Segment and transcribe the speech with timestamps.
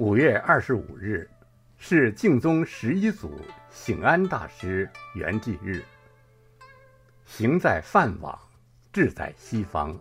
[0.00, 1.28] 五月二十五日
[1.76, 5.84] 是净宗十一祖醒安大师圆寂日。
[7.26, 8.40] 行在梵网，
[8.94, 9.94] 志在西方。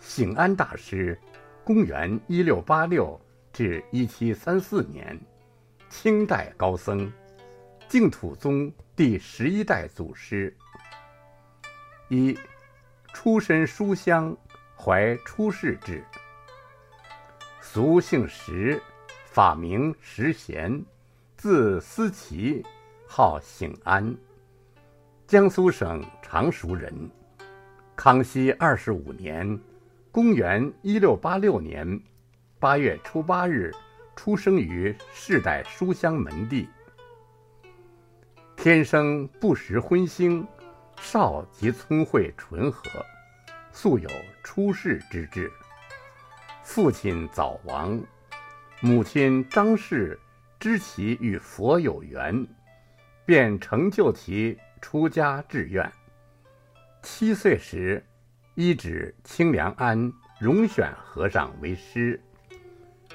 [0.00, 1.16] 醒安大师，
[1.62, 3.16] 公元一六八六
[3.52, 5.16] 至一七三四年，
[5.88, 7.08] 清代高僧，
[7.88, 10.52] 净土宗第十一代祖师。
[12.08, 12.36] 一，
[13.14, 14.36] 出身书香，
[14.76, 16.04] 怀出世志。
[17.72, 18.82] 俗姓石，
[19.26, 20.84] 法名石贤，
[21.36, 22.66] 字思齐，
[23.06, 24.12] 号醒安，
[25.24, 26.92] 江苏省常熟人。
[27.94, 29.56] 康熙二十五年
[30.10, 31.86] （公元一六八六年）
[32.58, 33.72] 八月初八日，
[34.16, 36.68] 出生于世代书香门第。
[38.56, 40.44] 天生不识荤腥，
[41.00, 42.82] 少即聪慧纯和，
[43.70, 44.10] 素有
[44.42, 45.48] 出世之志。
[46.72, 48.00] 父亲早亡，
[48.78, 50.16] 母亲张氏
[50.60, 52.46] 知其与佛有缘，
[53.26, 55.90] 便成就其出家志愿。
[57.02, 58.00] 七岁时，
[58.54, 62.22] 依止清凉庵荣选和尚为师，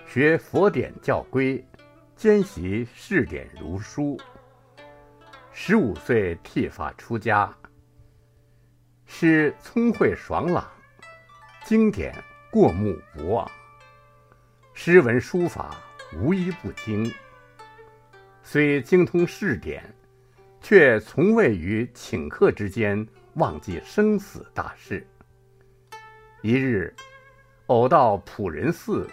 [0.06, 1.66] 学佛典教规，
[2.14, 4.19] 兼习释典如书。
[5.53, 7.56] 十五岁剃发出家，
[9.06, 10.69] 诗聪慧爽朗，
[11.64, 12.14] 经典。
[12.56, 13.52] 过目不忘，
[14.73, 15.75] 诗文书法
[16.14, 17.14] 无一不精。
[18.44, 19.84] 虽精通世典，
[20.62, 25.06] 却从未于顷刻之间忘记生死大事。
[26.42, 26.95] 一日，
[27.66, 29.06] 偶到普仁寺，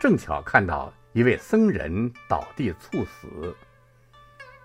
[0.00, 3.54] 正巧看到一位僧人倒地猝死，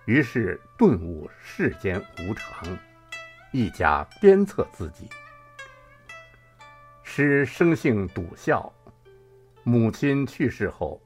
[0.06, 2.66] 于是顿悟世间无常，
[3.52, 5.10] 一家鞭策自己。
[7.12, 8.72] 师生性笃孝，
[9.64, 11.02] 母亲去世后，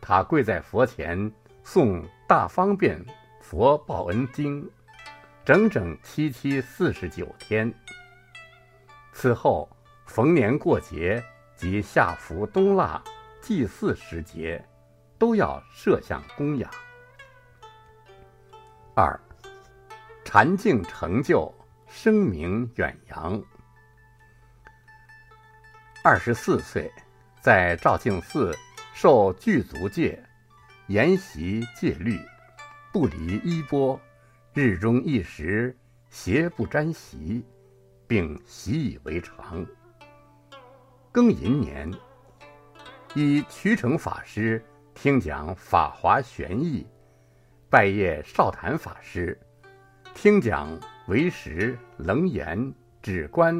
[0.00, 1.18] 他跪在佛前
[1.64, 3.04] 诵《大方便
[3.40, 4.62] 佛报恩经》，
[5.44, 7.74] 整整七七四十九天。
[9.12, 9.68] 此后，
[10.06, 11.20] 逢年过节
[11.56, 13.02] 及夏伏冬腊
[13.40, 14.64] 祭祀时节，
[15.18, 16.70] 都要设像供养。
[18.94, 19.20] 二，
[20.24, 21.52] 禅境成就，
[21.88, 23.42] 声名远扬。
[26.02, 26.90] 二十四岁，
[27.42, 28.56] 在肇庆寺
[28.94, 30.18] 受具足戒，
[30.86, 32.18] 研习戒律，
[32.90, 34.00] 不离衣钵，
[34.54, 35.76] 日中一时，
[36.08, 37.44] 邪不沾席，
[38.06, 39.66] 并习以为常。
[41.12, 41.92] 庚寅年，
[43.14, 46.82] 以渠成法师听讲《法华玄义》，
[47.68, 49.38] 拜谒少坛法师，
[50.14, 52.58] 听讲《唯识》《楞严》
[53.02, 53.54] 《止观》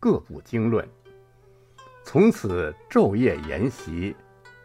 [0.00, 0.88] 各部经论。
[2.04, 4.14] 从此昼夜研习，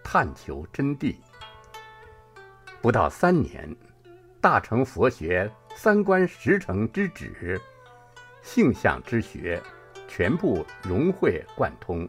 [0.03, 1.16] 探求真谛。
[2.81, 3.74] 不到三年，
[4.42, 7.59] 大乘佛学三观十成之旨，
[8.42, 9.62] 性相之学，
[10.08, 12.08] 全部融会贯通。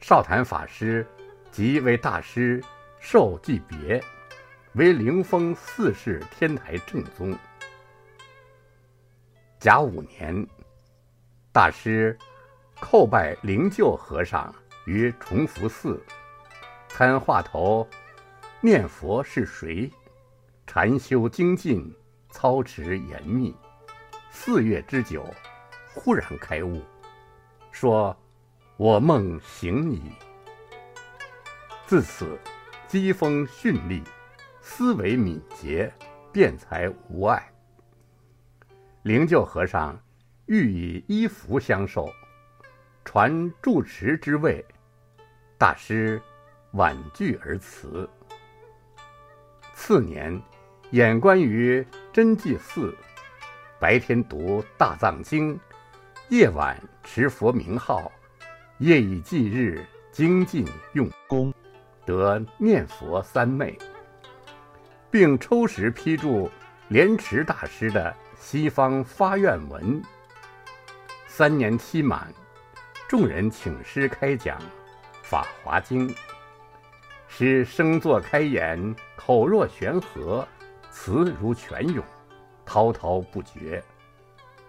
[0.00, 1.06] 少坛法师
[1.50, 2.62] 即为大师
[2.98, 4.02] 受具别，
[4.74, 7.36] 为灵峰四世天台正宗。
[9.58, 10.46] 甲午年，
[11.52, 12.16] 大师。
[12.80, 14.54] 叩拜灵鹫和尚
[14.86, 16.02] 于崇福寺，
[16.88, 17.86] 参话头，
[18.60, 19.90] 念佛是谁？
[20.66, 21.94] 禅修精进，
[22.30, 23.54] 操持严密。
[24.30, 25.26] 四月之久，
[25.92, 26.82] 忽然开悟，
[27.72, 28.16] 说
[28.78, 30.12] ：“我梦醒矣。”
[31.84, 32.38] 自此，
[32.86, 34.02] 机锋迅利，
[34.62, 35.92] 思维敏捷，
[36.32, 37.52] 辩才无碍。
[39.02, 39.98] 灵鹫和尚
[40.46, 42.08] 欲以衣服相授。
[43.10, 44.62] 传住持之位，
[45.56, 46.20] 大师
[46.72, 48.06] 婉拒而辞。
[49.72, 50.38] 次年，
[50.90, 51.82] 演观于
[52.12, 52.94] 真迹寺，
[53.80, 55.58] 白天读大藏经，
[56.28, 58.12] 夜晚持佛名号，
[58.76, 59.82] 夜以继日，
[60.12, 61.50] 精进用功，
[62.04, 63.74] 得念佛三昧，
[65.10, 66.50] 并抽时批注
[66.88, 70.02] 莲池大师的西方发愿文。
[71.26, 72.30] 三年期满。
[73.08, 74.60] 众人请师开讲
[75.22, 76.06] 《法华经》，
[77.26, 80.46] 师声作开言，口若悬河，
[80.90, 82.04] 词如泉涌，
[82.66, 83.82] 滔滔不绝，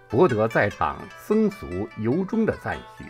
[0.08, 3.04] 博得在场僧俗由衷的赞许。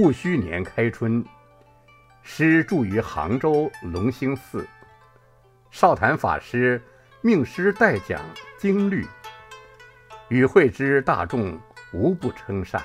[0.00, 1.22] 戊戌年开春，
[2.22, 4.66] 师住于杭州龙兴寺，
[5.70, 6.82] 少坛法师
[7.20, 8.18] 命师代讲
[8.56, 9.06] 经律，
[10.28, 11.60] 与会之大众。
[11.92, 12.82] 无不称善，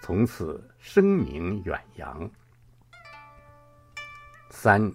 [0.00, 2.30] 从此声名远扬。
[4.50, 4.92] 三，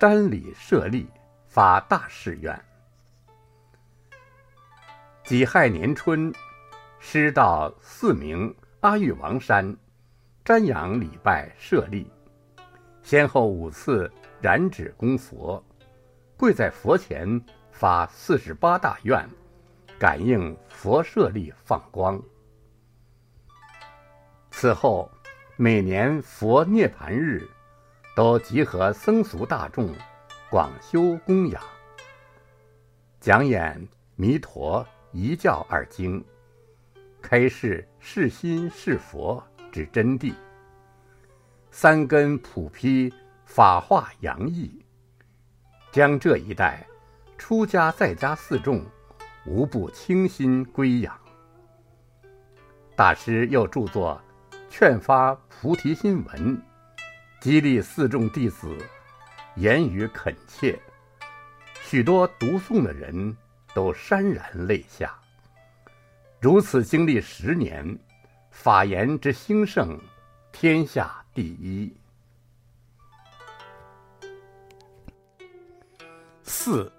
[0.00, 1.08] 瞻礼舍利，
[1.46, 2.58] 发大誓愿。
[5.24, 6.32] 己亥年春，
[7.00, 9.76] 师到四明阿育王山，
[10.44, 12.10] 瞻仰礼拜舍利，
[13.02, 14.10] 先后五次
[14.40, 15.62] 燃指供佛，
[16.36, 19.28] 跪在佛前发四十八大愿，
[19.98, 22.20] 感应佛舍利放光。
[24.50, 25.10] 此后，
[25.56, 27.48] 每年佛涅盘日，
[28.14, 29.94] 都集合僧俗大众，
[30.50, 31.62] 广修供养，
[33.20, 33.74] 讲演
[34.16, 36.20] 《弥陀一教二经》，
[37.22, 40.34] 开示是心是佛之真谛，
[41.70, 43.12] 三根普披，
[43.44, 44.84] 法化洋溢，
[45.90, 46.86] 将这一代
[47.38, 48.84] 出家在家四众
[49.46, 51.18] 无不倾心归养。
[52.94, 54.20] 大师又著作。
[54.68, 56.62] 劝发菩提心文，
[57.40, 58.76] 激励四众弟子，
[59.54, 60.78] 言语恳切，
[61.82, 63.34] 许多读诵的人
[63.74, 65.18] 都潸然泪下。
[66.40, 67.98] 如此经历十年，
[68.50, 69.98] 法言之兴盛，
[70.52, 71.96] 天下第一。
[76.42, 76.92] 四，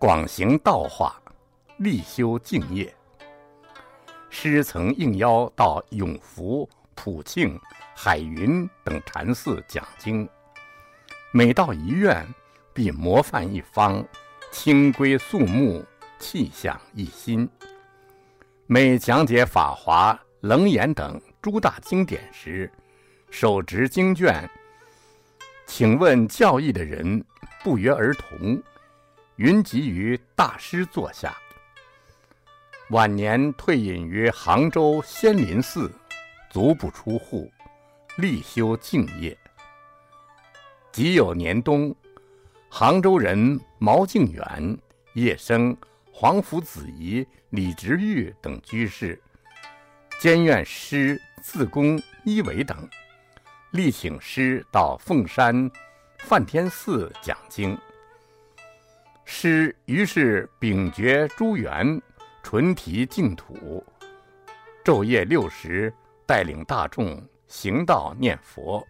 [0.00, 1.14] 广行道化，
[1.78, 2.94] 力修净业。
[4.30, 6.68] 师曾应邀到永福。
[6.96, 7.60] 普庆、
[7.94, 10.26] 海云等禅寺讲经，
[11.32, 12.24] 每到一院，
[12.72, 14.02] 必模范一方，
[14.52, 15.84] 清规肃穆，
[16.20, 17.50] 气象一新。
[18.66, 20.14] 每讲解《法华》
[20.48, 22.70] 《楞严》等诸大经典时，
[23.28, 24.48] 手执经卷，
[25.66, 27.22] 请问教义的人
[27.64, 28.62] 不约而同，
[29.36, 31.36] 云集于大师座下。
[32.94, 35.90] 晚年退隐于杭州仙林寺。
[36.48, 37.50] 足不出户，
[38.18, 39.36] 力修净业。
[40.92, 41.92] 即有年冬，
[42.68, 44.78] 杭州人毛敬远、
[45.14, 45.76] 叶生、
[46.12, 49.20] 黄福子仪、李直玉等居士，
[50.20, 52.88] 监院师自公一伟等，
[53.72, 55.68] 力请师到凤山
[56.18, 57.76] 梵天寺讲经。
[59.24, 62.00] 师于是秉觉诸缘，
[62.44, 63.84] 纯提净土，
[64.84, 65.92] 昼夜六时。
[66.26, 68.82] 带领大众行道念佛，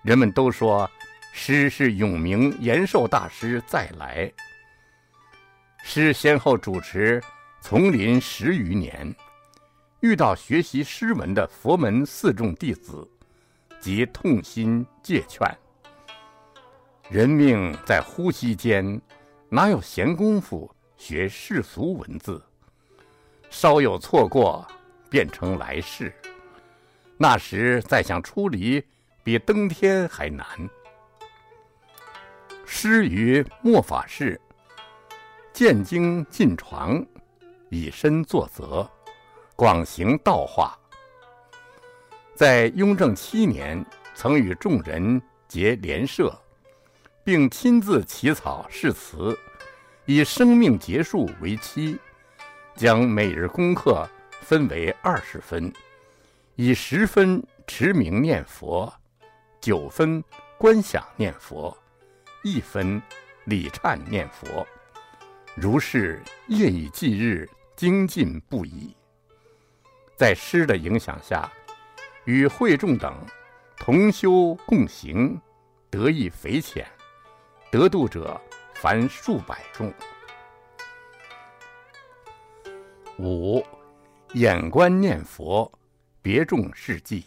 [0.00, 0.88] 人们都说
[1.32, 4.32] 师是永明延寿大师再来。
[5.82, 7.20] 师先后主持
[7.60, 9.12] 丛林十余年，
[9.98, 13.04] 遇到学习诗文的佛门四众弟子，
[13.80, 15.52] 即痛心戒劝：
[17.08, 19.02] 人命在呼吸间，
[19.48, 22.40] 哪有闲工夫学世俗文字？
[23.48, 24.64] 稍有错过。
[25.08, 26.14] 变成来世，
[27.16, 28.80] 那时再想出离，
[29.24, 30.46] 比登天还难。
[32.64, 34.40] 师于末法世，
[35.52, 37.04] 见经进床，
[37.70, 38.88] 以身作则，
[39.56, 40.78] 广行道化。
[42.36, 46.32] 在雍正七年，曾与众人结联社，
[47.24, 49.36] 并亲自起草誓词，
[50.12, 51.96] 以生命结束为期，
[52.74, 54.08] 将每日功课。
[54.40, 55.72] 分为二十分，
[56.56, 58.92] 以十分持名念佛，
[59.60, 60.24] 九分
[60.58, 61.76] 观想念佛，
[62.42, 63.00] 一分
[63.44, 64.66] 礼忏念佛，
[65.54, 68.96] 如是夜以继日，精进不已。
[70.16, 71.48] 在师的影响下，
[72.24, 73.14] 与会众等
[73.76, 75.40] 同修共行，
[75.88, 76.84] 得益匪浅，
[77.70, 78.40] 得度者
[78.82, 79.92] 凡数百众。
[83.18, 83.62] 五。
[84.32, 85.70] 眼观念佛，
[86.22, 87.26] 别众事迹。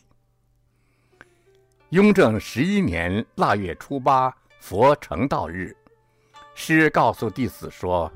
[1.90, 5.78] 雍正十一年腊月初八，佛成道日，
[6.56, 8.12] 师告诉弟子说：“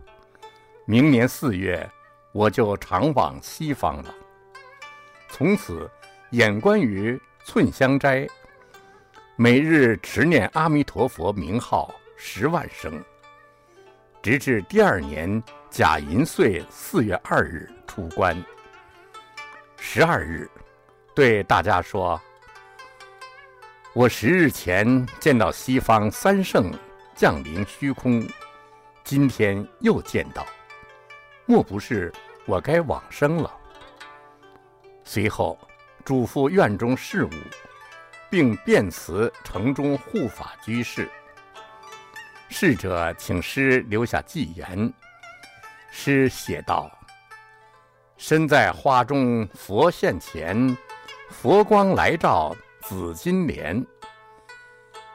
[0.87, 1.87] 明年四月，
[2.33, 4.15] 我就常往西方了。
[5.29, 5.87] 从此，
[6.31, 8.27] 眼观于寸香斋，
[9.35, 13.03] 每日持念阿弥陀佛名号十万声，
[14.21, 18.35] 直至第二年甲寅岁四月二日出关。”
[19.79, 20.49] 十二日，
[21.15, 22.19] 对大家说
[23.93, 26.71] ：“我十日前见到西方三圣
[27.15, 28.27] 降临虚空，
[29.03, 30.45] 今天又见到，
[31.45, 32.11] 莫不是
[32.45, 33.53] 我该往生了？”
[35.05, 35.57] 随后
[36.03, 37.29] 嘱咐院中事务，
[38.29, 41.09] 并辩辞城中护法居士。
[42.49, 44.91] 逝者请师留下寄言，
[45.91, 46.91] 诗写道。
[48.15, 50.75] 身在花中佛现前，
[51.29, 53.85] 佛光来照紫金莲。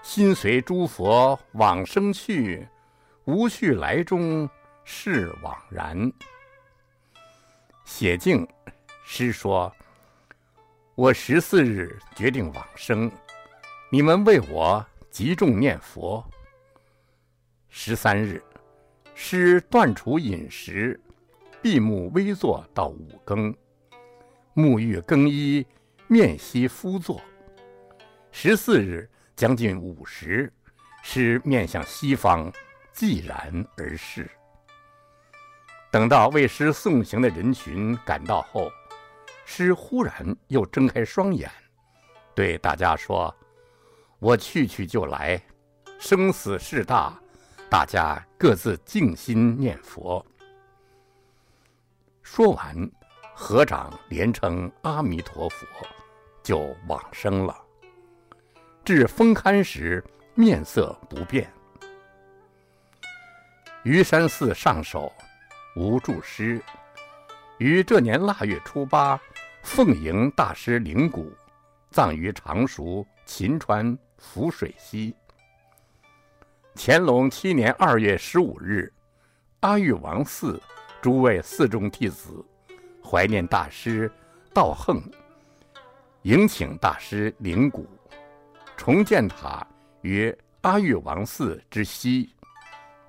[0.02, 2.68] 心随诸佛往生去，
[3.24, 4.48] 无去来中
[4.84, 6.12] 是枉然。
[7.84, 8.46] 写敬
[9.04, 9.74] 诗说
[10.94, 13.10] ：“我十四日决定往生，
[13.90, 16.24] 你们为我集众念佛。”
[17.74, 18.40] 十三日，
[19.14, 21.00] 师断除饮食，
[21.62, 23.52] 闭目微坐到五更，
[24.54, 25.66] 沐浴更衣，
[26.06, 27.20] 面息敷坐。
[28.30, 29.08] 十四日。
[29.34, 30.52] 将近午时，
[31.02, 32.52] 师面向西方，
[32.94, 34.30] 寂然而逝。
[35.90, 38.70] 等到为师送行的人群赶到后，
[39.46, 40.14] 师忽然
[40.48, 41.50] 又睁开双眼，
[42.34, 43.34] 对大家说
[44.20, 45.42] ：“我去去就来，
[45.98, 47.18] 生死事大，
[47.72, 50.22] 大家各自静心念佛。”
[52.22, 52.76] 说完，
[53.34, 55.66] 合掌连称阿弥陀佛，
[56.42, 57.58] 就往生了。
[58.84, 61.50] 至封龛时，面色不变。
[63.84, 65.10] 虞山寺上首
[65.74, 66.62] 无住师，
[67.56, 69.18] 于这年腊月初八，
[69.62, 71.32] 奉迎大师灵骨，
[71.90, 75.16] 葬于常熟秦川浮水溪。
[76.74, 78.90] 乾隆七年二月十五日，
[79.60, 80.60] 阿育王寺
[81.02, 82.44] 诸位寺中弟子
[83.04, 84.10] 怀念大师
[84.54, 85.00] 道横，
[86.22, 87.86] 迎请大师灵骨。
[88.74, 89.64] 重建塔
[90.00, 92.34] 于阿育王寺之西，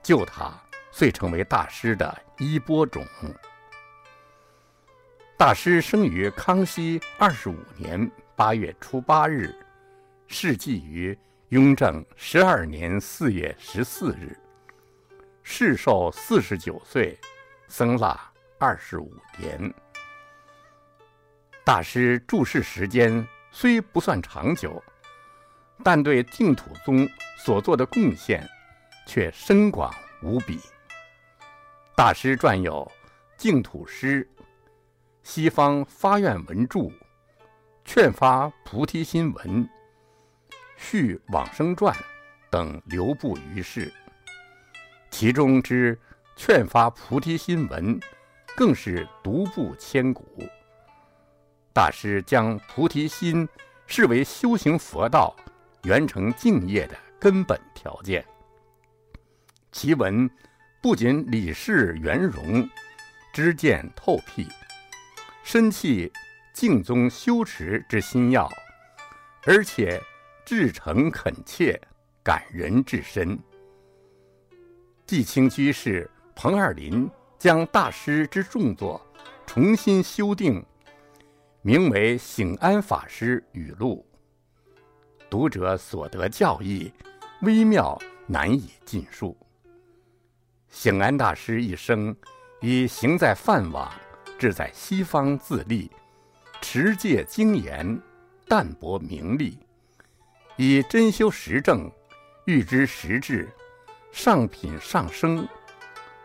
[0.03, 3.01] 旧塔遂成为大师的衣钵冢。
[5.37, 9.55] 大师生于康熙二十五年八月初八日，
[10.27, 11.17] 逝祭于
[11.53, 14.35] 雍正十二年四月十四日，
[15.43, 17.15] 世寿四十九岁，
[17.67, 18.19] 僧腊
[18.57, 19.71] 二十五年。
[21.63, 24.83] 大师住世时间虽不算长久。
[25.83, 27.07] 但对净土宗
[27.37, 28.49] 所做的贡献，
[29.05, 29.93] 却深广
[30.23, 30.59] 无比。
[31.95, 32.91] 大师撰有
[33.37, 34.27] 《净土诗》
[35.21, 36.79] 《西方发愿文著》
[37.85, 39.63] 《劝发菩提心文》
[40.83, 41.95] 《续往生传》
[42.51, 43.91] 等流布于世。
[45.09, 45.95] 其中之
[46.35, 47.99] 《劝发菩提心文》，
[48.55, 50.25] 更是独步千古。
[51.73, 53.47] 大师将菩提心
[53.87, 55.33] 视为修行佛道。
[55.83, 58.25] 圆成敬业的根本条件。
[59.73, 60.29] 其文
[60.81, 62.65] 不仅理事圆融，
[63.33, 64.47] 知见透辟，
[65.43, 66.09] 深契
[66.53, 68.49] 敬宗修持之心要，
[69.45, 70.01] 而且
[70.45, 71.79] 至诚恳切，
[72.21, 73.39] 感人至深。
[75.05, 77.09] 季清居士彭二林
[77.39, 79.01] 将大师之著作
[79.45, 80.63] 重新修订，
[81.61, 84.05] 名为《醒安法师语录》。
[85.29, 86.91] 读者所得教义
[87.41, 87.97] 微妙
[88.27, 89.37] 难以尽述。
[90.67, 92.13] 醒安大师一生
[92.59, 93.89] 以行在梵网，
[94.37, 95.89] 志在西方自立，
[96.61, 97.97] 持戒精严，
[98.47, 99.57] 淡泊名利，
[100.55, 101.91] 以真修实证，
[102.45, 103.49] 欲知实质，
[104.11, 105.47] 上品上升，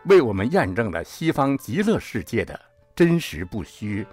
[0.05, 2.59] 为我们验证了西方极乐世界的
[2.95, 4.05] 真实不虚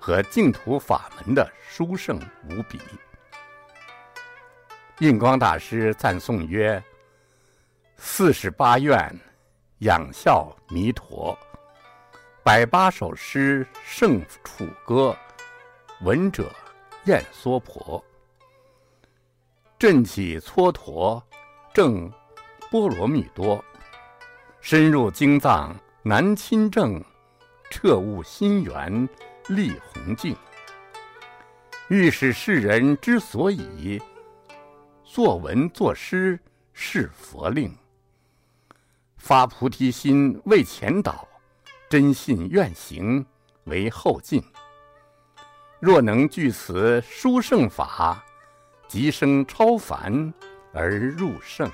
[0.00, 2.80] 和净土法门的殊胜无比。
[4.98, 6.82] 印光大师赞颂曰
[7.96, 9.16] ：“四十八愿，
[9.78, 11.38] 仰笑弥陀；
[12.42, 15.16] 百八首诗胜楚歌，
[16.02, 16.52] 闻者
[17.04, 18.04] 厌娑婆。
[19.80, 21.22] 振起蹉跎，
[21.72, 22.12] 正
[22.70, 23.58] 波罗蜜多；
[24.60, 27.02] 深入经藏难亲证，
[27.70, 29.08] 彻悟心源
[29.48, 30.36] 立宏境。
[31.88, 33.98] 欲使世人之所以。”
[35.02, 36.38] 作文作诗
[36.74, 37.74] 是佛令，
[39.16, 41.26] 发菩提心为前导，
[41.88, 43.24] 真信愿行
[43.64, 44.44] 为后进。
[45.80, 48.22] 若能具此殊胜法，
[48.90, 50.34] 即生超凡
[50.72, 51.70] 而入圣。